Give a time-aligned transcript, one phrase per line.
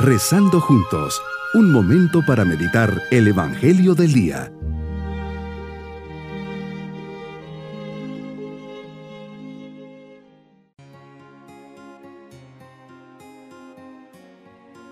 [0.00, 1.20] Rezando juntos,
[1.54, 4.52] un momento para meditar el Evangelio del Día.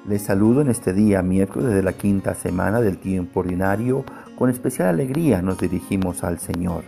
[0.08, 4.04] Les saludo en este día, miércoles de la quinta semana del tiempo ordinario.
[4.36, 6.82] Con especial alegría nos dirigimos al Señor.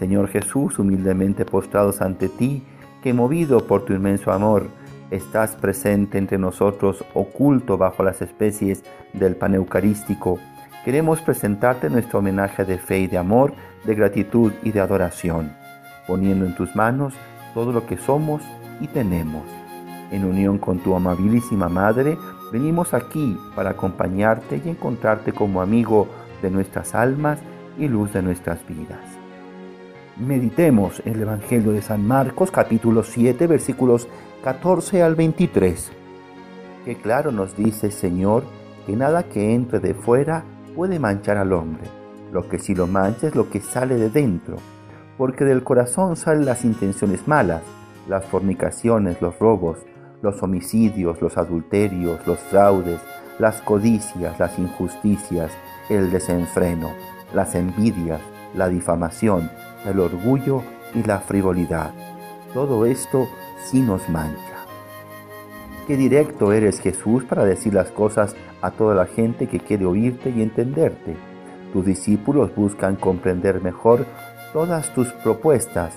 [0.00, 2.64] Señor Jesús, humildemente postrados ante ti,
[3.00, 4.70] que movido por tu inmenso amor,
[5.14, 8.82] estás presente entre nosotros, oculto bajo las especies
[9.12, 10.38] del pan eucarístico.
[10.84, 13.54] Queremos presentarte nuestro homenaje de fe y de amor,
[13.84, 15.52] de gratitud y de adoración,
[16.06, 17.14] poniendo en tus manos
[17.54, 18.42] todo lo que somos
[18.80, 19.44] y tenemos.
[20.10, 22.18] En unión con tu amabilísima Madre,
[22.52, 26.08] venimos aquí para acompañarte y encontrarte como amigo
[26.42, 27.38] de nuestras almas
[27.78, 29.00] y luz de nuestras vidas.
[30.16, 34.06] Meditemos el Evangelio de San Marcos capítulo 7 versículos
[34.44, 35.90] 14 al 23.
[36.84, 38.44] Que claro nos dice Señor
[38.84, 40.44] que nada que entre de fuera
[40.76, 41.84] puede manchar al hombre.
[42.30, 44.56] Lo que sí lo mancha es lo que sale de dentro,
[45.16, 47.62] porque del corazón salen las intenciones malas,
[48.06, 49.78] las fornicaciones, los robos,
[50.20, 53.00] los homicidios, los adulterios, los fraudes,
[53.38, 55.52] las codicias, las injusticias,
[55.88, 56.90] el desenfreno,
[57.32, 58.20] las envidias,
[58.54, 59.50] la difamación,
[59.86, 60.60] el orgullo
[60.94, 61.94] y la frivolidad.
[62.52, 63.26] Todo esto
[63.64, 64.43] sí nos mancha.
[65.86, 70.30] Qué directo eres Jesús para decir las cosas a toda la gente que quiere oírte
[70.30, 71.14] y entenderte.
[71.74, 74.06] Tus discípulos buscan comprender mejor
[74.54, 75.92] todas tus propuestas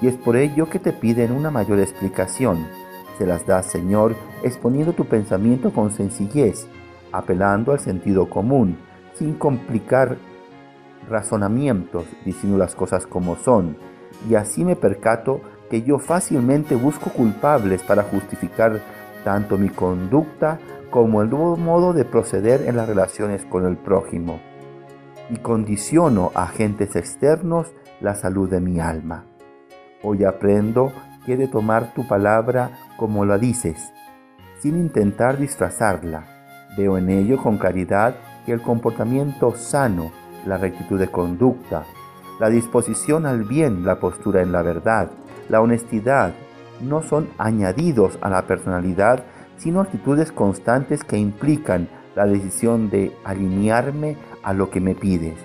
[0.00, 2.68] y es por ello que te piden una mayor explicación.
[3.18, 6.68] Se las das, Señor, exponiendo tu pensamiento con sencillez,
[7.10, 8.78] apelando al sentido común,
[9.14, 10.18] sin complicar
[11.08, 13.76] razonamientos, diciendo las cosas como son,
[14.30, 18.80] y así me percato que yo fácilmente busco culpables para justificar
[19.24, 20.58] tanto mi conducta
[20.90, 24.40] como el nuevo modo de proceder en las relaciones con el prójimo,
[25.30, 29.24] y condiciono a agentes externos la salud de mi alma.
[30.02, 30.92] Hoy aprendo
[31.24, 33.92] que he de tomar tu palabra como la dices,
[34.60, 36.24] sin intentar disfrazarla.
[36.76, 38.14] Veo en ello con claridad
[38.44, 40.10] que el comportamiento sano
[40.46, 41.84] la rectitud de conducta,
[42.40, 45.10] la disposición al bien, la postura en la verdad,
[45.48, 46.32] la honestidad,
[46.82, 49.24] no son añadidos a la personalidad,
[49.56, 55.38] sino actitudes constantes que implican la decisión de alinearme a lo que me pides.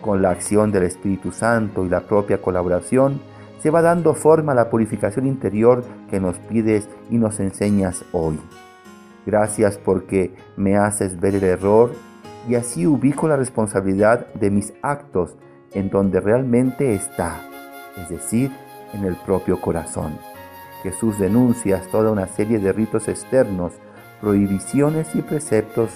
[0.00, 3.20] Con la acción del Espíritu Santo y la propia colaboración,
[3.58, 8.38] se va dando forma a la purificación interior que nos pides y nos enseñas hoy.
[9.24, 11.92] Gracias porque me haces ver el error
[12.46, 15.36] y así ubico la responsabilidad de mis actos
[15.72, 17.40] en donde realmente está,
[17.96, 18.50] es decir,
[18.92, 20.18] en el propio corazón.
[20.84, 23.72] Jesús denuncia toda una serie de ritos externos,
[24.20, 25.90] prohibiciones y preceptos,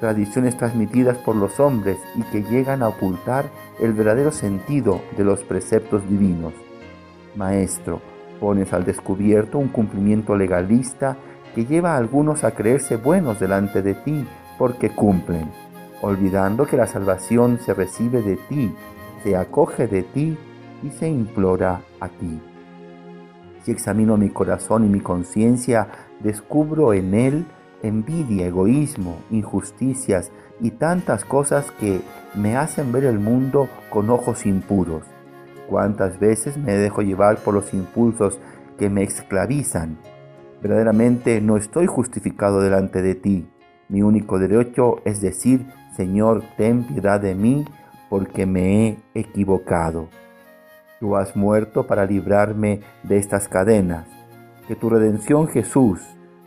[0.00, 3.46] tradiciones transmitidas por los hombres y que llegan a ocultar
[3.80, 6.52] el verdadero sentido de los preceptos divinos.
[7.36, 8.02] Maestro,
[8.38, 11.16] pones al descubierto un cumplimiento legalista
[11.54, 14.26] que lleva a algunos a creerse buenos delante de ti
[14.58, 15.48] porque cumplen
[16.02, 18.74] olvidando que la salvación se recibe de ti,
[19.22, 20.36] se acoge de ti
[20.82, 22.51] y se implora a ti.
[23.62, 25.88] Si examino mi corazón y mi conciencia,
[26.20, 27.46] descubro en él
[27.82, 30.30] envidia, egoísmo, injusticias
[30.60, 32.00] y tantas cosas que
[32.34, 35.02] me hacen ver el mundo con ojos impuros.
[35.68, 38.38] ¿Cuántas veces me dejo llevar por los impulsos
[38.78, 39.98] que me esclavizan?
[40.62, 43.48] Verdaderamente no estoy justificado delante de ti.
[43.88, 47.66] Mi único derecho es decir Señor, ten piedad de mí,
[48.08, 50.08] porque me he equivocado.
[51.02, 54.06] Tú has muerto para librarme de estas cadenas.
[54.68, 56.00] Que tu redención, Jesús,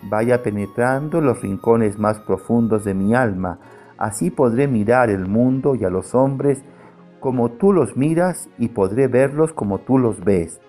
[0.03, 3.59] vaya penetrando los rincones más profundos de mi alma.
[3.97, 6.63] Así podré mirar el mundo y a los hombres
[7.19, 10.61] como tú los miras y podré verlos como tú los ves.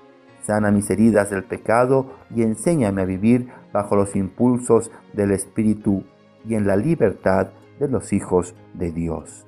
[0.43, 6.03] Sana mis heridas del pecado y enséñame a vivir bajo los impulsos del Espíritu
[6.45, 9.47] y en la libertad de los hijos de Dios.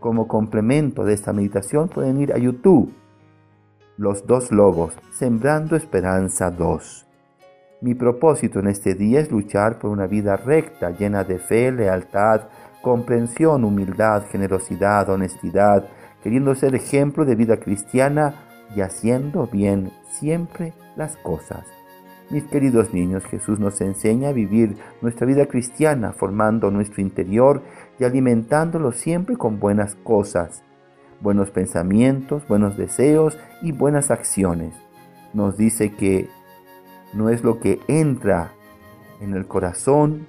[0.00, 2.92] Como complemento de esta meditación pueden ir a YouTube,
[3.96, 7.06] Los dos lobos, Sembrando Esperanza 2.
[7.80, 12.48] Mi propósito en este día es luchar por una vida recta, llena de fe, lealtad,
[12.82, 15.86] comprensión, humildad, generosidad, honestidad,
[16.24, 18.34] queriendo ser ejemplo de vida cristiana
[18.74, 21.64] y haciendo bien siempre las cosas.
[22.30, 27.62] Mis queridos niños, Jesús nos enseña a vivir nuestra vida cristiana formando nuestro interior
[28.00, 30.64] y alimentándolo siempre con buenas cosas,
[31.24, 34.74] buenos pensamientos, buenos deseos y buenas acciones.
[35.32, 36.28] Nos dice que
[37.14, 38.52] no es lo que entra
[39.20, 40.26] en el corazón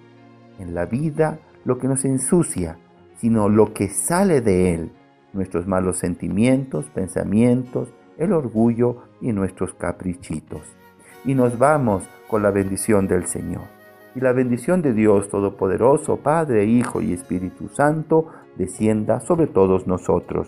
[0.57, 2.77] en la vida lo que nos ensucia,
[3.17, 4.91] sino lo que sale de él,
[5.33, 10.61] nuestros malos sentimientos, pensamientos, el orgullo y nuestros caprichitos.
[11.25, 13.63] Y nos vamos con la bendición del Señor.
[14.15, 20.47] Y la bendición de Dios Todopoderoso, Padre, Hijo y Espíritu Santo, descienda sobre todos nosotros.